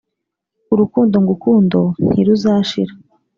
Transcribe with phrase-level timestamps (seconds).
[0.73, 2.93] Urukundo ngukundo ntiruzashira